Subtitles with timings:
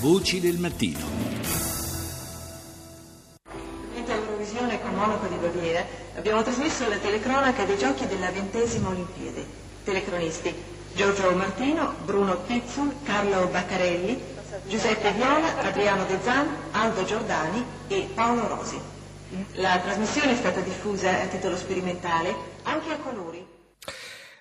[0.00, 0.98] Voci del mattino.
[3.94, 5.84] Eurovisione con Monaco di Baviera
[6.16, 9.44] abbiamo trasmesso la telecronaca dei giochi della ventesima Olimpiade.
[9.84, 10.54] Telecronisti
[10.94, 14.22] Giorgio Martino, Bruno Pizzul, Carlo Baccarelli,
[14.68, 18.78] Giuseppe Viola, Adriano De Zan, Aldo Giordani e Paolo Rosi.
[19.52, 22.34] La trasmissione è stata diffusa a titolo sperimentale
[22.64, 23.55] anche a colori.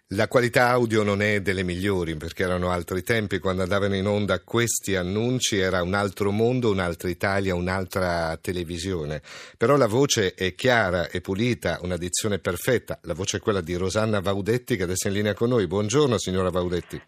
[0.09, 4.39] La qualità audio non è delle migliori perché erano altri tempi, quando andavano in onda
[4.39, 9.23] questi annunci era un altro mondo, un'altra Italia, un'altra televisione.
[9.57, 12.99] Però la voce è chiara e pulita, una dizione perfetta.
[13.01, 15.65] La voce è quella di Rosanna Vaudetti che adesso è in linea con noi.
[15.65, 17.01] Buongiorno signora Vaudetti.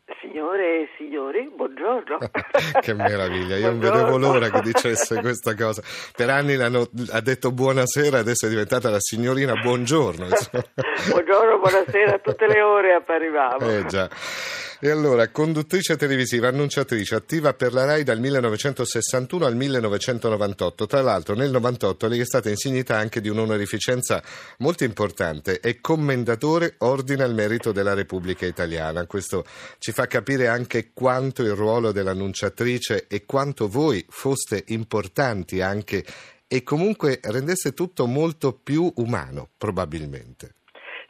[1.98, 2.30] E buongiorno.
[2.82, 5.82] che meraviglia, io non vedevo l'ora che dicesse questa cosa.
[6.16, 10.28] Per anni ha detto buonasera, adesso è diventata la signorina buongiorno.
[11.10, 13.70] buongiorno, buonasera, tutte le ore apparivamo.
[13.70, 14.10] Eh già.
[14.80, 20.86] E allora, conduttrice televisiva, annunciatrice, attiva per la RAI dal 1961 al 1998.
[20.86, 24.22] Tra l'altro, nel 98 lei è stata insignita anche di un'onorificenza
[24.60, 25.60] molto importante.
[25.60, 29.08] È commendatore Ordine al Merito della Repubblica Italiana.
[29.08, 29.46] Questo
[29.80, 36.06] ci fa capire anche quanto il ruolo dell'annunciatrice e quanto voi foste importanti anche
[36.48, 40.54] e comunque rendesse tutto molto più umano, probabilmente.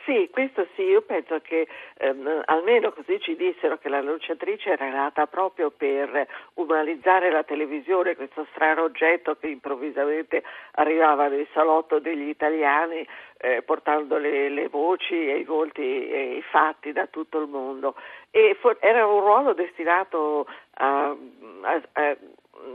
[0.07, 5.27] Sì, questo sì, io penso che ehm, almeno così ci dissero che l'annunciatrice era nata
[5.27, 10.43] proprio per umanizzare la televisione, questo strano oggetto che improvvisamente
[10.75, 13.05] arrivava nel salotto degli italiani
[13.39, 17.95] eh, portando le, le, voci e i volti e i fatti da tutto il mondo.
[18.31, 21.13] E for- era un ruolo destinato a,
[21.63, 22.17] a, a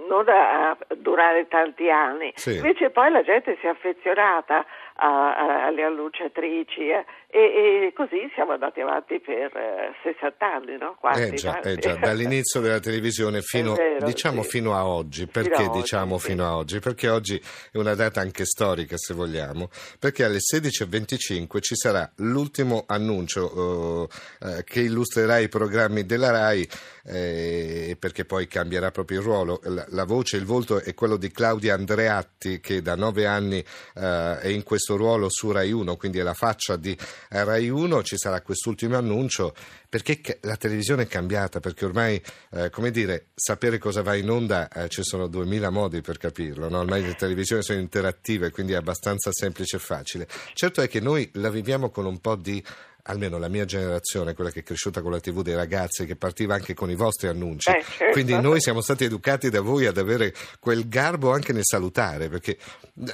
[0.08, 2.32] non a durare tanti anni.
[2.36, 2.56] Sì.
[2.56, 4.64] Invece poi la gente si è affezionata
[4.96, 10.96] a, alle annunciatrici eh, e, e, così siamo andati avanti per eh, 60 anni, no?
[11.00, 14.50] Quanti, eh già, eh già, dall'inizio della televisione fino, vero, diciamo, sì.
[14.50, 15.26] fino a oggi.
[15.26, 16.48] Perché fino diciamo oggi, fino sì.
[16.50, 16.78] a oggi?
[16.80, 22.84] Perché oggi è una data anche storica, se vogliamo, perché alle 16.25 ci sarà l'ultimo
[22.86, 24.08] annuncio
[24.40, 26.68] eh, che illustrerà i programmi della RAI,
[27.06, 29.60] eh, perché poi cambierà proprio il ruolo.
[29.64, 33.64] La, la, voce, il volto è quello di Claudia Andreatti, che da nove anni
[33.94, 36.96] eh, è in questo ruolo su Rai 1, quindi è la faccia di
[37.28, 39.54] Rai 1, ci sarà quest'ultimo annuncio,
[39.88, 42.20] perché la televisione è cambiata, perché ormai,
[42.52, 46.68] eh, come dire, sapere cosa va in onda eh, ci sono duemila modi per capirlo,
[46.68, 46.78] no?
[46.78, 50.26] ormai le televisioni sono interattive, quindi è abbastanza semplice e facile.
[50.54, 52.62] Certo è che noi la viviamo con un po' di
[53.04, 56.54] almeno la mia generazione, quella che è cresciuta con la TV dei ragazzi, che partiva
[56.54, 57.70] anche con i vostri annunci.
[57.70, 58.12] Eh, certo.
[58.12, 62.56] Quindi noi siamo stati educati da voi ad avere quel garbo anche nel salutare, perché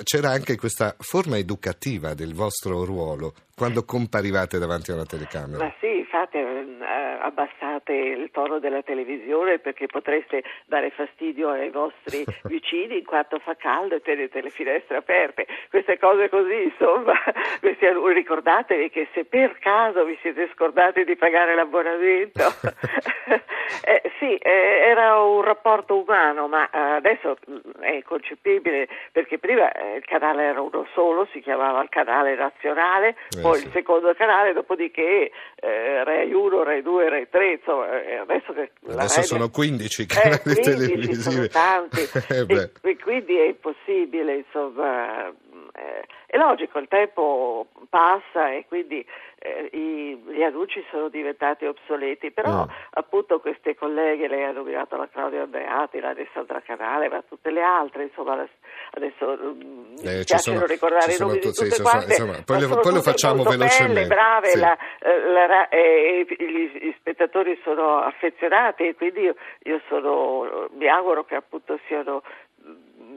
[0.02, 5.64] c'era anche questa forma educativa del vostro ruolo quando comparivate davanti a una telecamera.
[5.64, 12.98] Ma sì, infatti abbassate il tono della televisione perché potreste dare fastidio ai vostri vicini
[12.98, 15.46] in quanto fa caldo e tenete le finestre aperte.
[15.68, 17.12] Queste cose così, insomma,
[17.60, 22.42] ricordatevi che se per caso vi siete scordati di pagare l'abbonamento,
[23.84, 29.70] eh, sì, eh, era un rapporto umano, ma eh, adesso mm, è concepibile perché prima
[29.72, 33.66] eh, il canale era uno solo, si chiamava il canale nazionale, eh, poi sì.
[33.66, 35.30] il secondo canale, dopodiché
[35.60, 40.34] eh, Rai 1, Rai 2, Rai 3, insomma, eh, adesso che adesso sono 15 canali
[40.36, 41.14] eh, 15 televisivi.
[41.14, 45.32] Sono tanti eh e, e, quindi è impossibile, insomma,
[45.74, 49.04] eh, è logico, il tempo passa e quindi
[49.40, 52.70] eh, i, gli annunci sono diventati obsoleti, però mm.
[52.90, 57.62] appunto queste colleghe, lei ha nominato la Claudia Andreati, la Alessandra Canale, ma tutte le
[57.62, 58.46] altre, insomma,
[58.90, 59.60] adesso mm,
[60.02, 63.42] eh, mi piacciono ricordare i nomi tutte sì, quante, insomma, poi, le, poi lo facciamo
[63.44, 63.94] velocemente.
[63.94, 64.58] Belle, brave, sì.
[64.58, 70.68] la, eh, la, la, eh, gli, gli, spettatori sono affezionati e quindi io, io sono,
[70.72, 72.22] mi auguro che appunto siano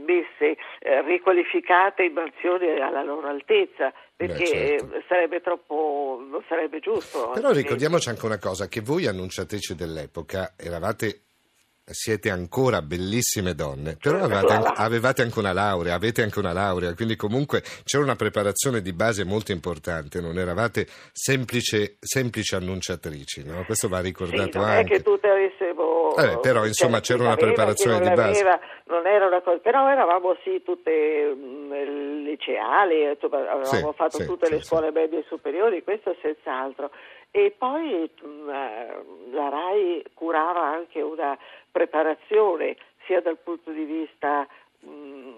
[0.05, 5.03] messe eh, riqualificate in mansioni alla loro altezza perché Beh, certo.
[5.07, 11.21] sarebbe troppo non sarebbe giusto però ricordiamoci anche una cosa che voi annunciatrici dell'epoca eravate
[11.93, 16.93] siete ancora bellissime donne, però avevate anche, avevate anche, una laurea, avete anche una laurea,
[16.93, 23.63] quindi comunque c'era una preparazione di base molto importante, non eravate semplici, semplici annunciatrici, no?
[23.65, 24.93] questo va ricordato sì, non anche.
[24.93, 25.27] è che tutte
[26.17, 28.59] Eh, però insomma c'era una preparazione di base.
[28.85, 34.25] non era una cosa, però eravamo sì tutte mh, mm, liceali, avevamo sì, fatto sì,
[34.25, 36.91] tutte le scuole medie superiori, questo senz'altro.
[37.31, 41.37] E poi mh, mm, eh, la RAI curava anche una
[41.71, 42.75] preparazione
[43.05, 44.45] sia dal punto di vista
[44.79, 45.30] mh, mm,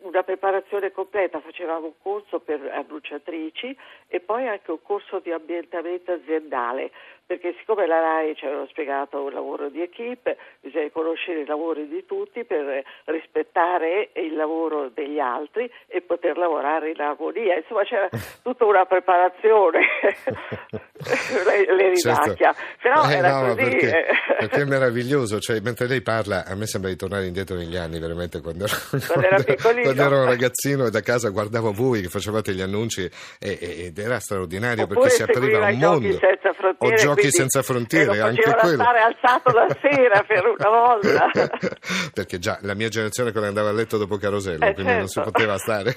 [0.00, 3.76] una preparazione completa, facevamo un corso per annunciatrici
[4.08, 6.90] e poi anche un corso di ambientamento aziendale
[7.30, 11.86] perché siccome la RAI ci aveva spiegato un lavoro di equipe, bisogna conoscere i lavori
[11.86, 17.54] di tutti per rispettare il lavoro degli altri e poter lavorare in armonia.
[17.54, 18.08] Insomma c'era
[18.42, 19.78] tutta una preparazione,
[21.46, 22.52] le, le ridacchia.
[22.52, 22.78] Certo.
[22.82, 23.62] Però eh, era no, così.
[23.62, 24.06] Perché,
[24.36, 28.00] perché, è meraviglioso, cioè, mentre lei parla a me sembra di tornare indietro negli anni,
[28.00, 28.66] veramente quando
[29.06, 33.08] quando, quando, quando ero un ragazzino e da casa guardavo voi che facevate gli annunci
[33.38, 36.18] e, ed era straordinario Oppure perché si apriva un mondo.
[36.78, 38.82] O giochi senza frontiere, eh, anche quello.
[38.82, 41.30] stare alzato la sera per una volta.
[42.12, 44.98] perché già la mia generazione quando andava a letto dopo Carosello, eh, quindi certo.
[44.98, 45.96] non si poteva stare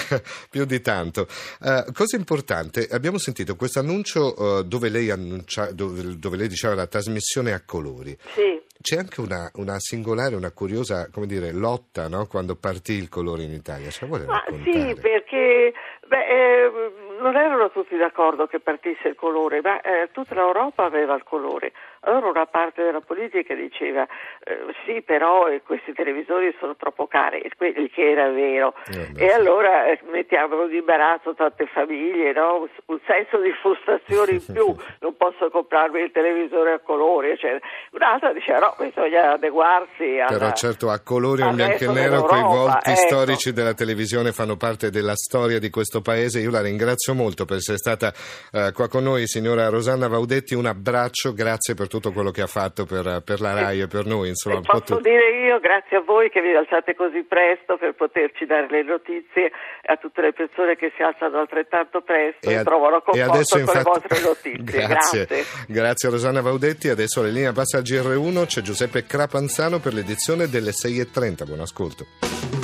[0.50, 1.26] più di tanto.
[1.60, 6.74] Uh, cosa importante, abbiamo sentito questo annuncio uh, dove, lei annuncia, dove, dove lei diceva
[6.74, 8.16] la trasmissione a colori.
[8.34, 12.26] Sì c'è anche una, una, singolare, una curiosa, come dire, lotta no?
[12.26, 13.88] quando partì il colore in Italia.
[13.88, 15.72] Ah, sì, perché
[16.06, 16.70] beh, eh,
[17.18, 21.72] non erano tutti d'accordo che partisse il colore, ma eh, tutta l'Europa aveva il colore.
[22.04, 24.06] Allora una parte della politica diceva
[24.44, 28.74] eh, sì però eh, questi televisori sono troppo cari, il che era vero.
[28.92, 32.68] Eh, e allora eh, mettiamo di imbarazzo tante famiglie, no?
[32.86, 37.38] un senso di frustrazione in più, non posso comprarmi il televisore a colore.
[37.38, 37.58] Cioè,
[37.92, 40.20] un'altra diceva no, bisogna adeguarsi.
[40.20, 43.00] Alla, però certo a colori in bianco e nero quei volti ecco.
[43.00, 46.40] storici della televisione fanno parte della storia di questo paese.
[46.40, 48.12] Io la ringrazio molto per essere stata
[48.52, 50.54] eh, qua con noi, signora Rosanna Vaudetti.
[50.54, 54.06] Un abbraccio, grazie per tutto quello che ha fatto per, per la RAI e per
[54.06, 54.28] noi.
[54.28, 58.68] Insomma, posso dire io, grazie a voi che vi alzate così presto per poterci dare
[58.68, 59.50] le notizie
[59.86, 63.76] a tutte le persone che si alzano altrettanto presto e, ad, trovano conforto con infatti...
[63.76, 64.78] le vostre notizie.
[64.86, 65.26] grazie.
[65.26, 65.44] grazie.
[65.68, 66.88] Grazie Rosanna Vaudetti.
[66.88, 71.44] Adesso la linea passa al GR1, c'è Giuseppe Crapanzano per l'edizione delle 6.30.
[71.46, 72.63] Buon ascolto.